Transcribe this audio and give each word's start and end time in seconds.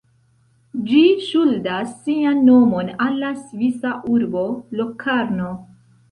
Ĝi 0.85 1.01
ŝuldas 1.25 1.91
sian 2.05 2.39
nomon 2.47 2.89
al 3.05 3.19
la 3.23 3.29
svisa 3.41 3.91
urbo 4.13 4.43
Locarno. 4.79 5.51